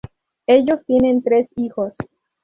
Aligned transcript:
Ellos 0.47 0.83
tienen 0.87 1.21
tres 1.21 1.47
hijos. 1.57 1.93